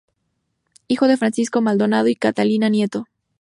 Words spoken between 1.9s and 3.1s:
y Catalina Nieto.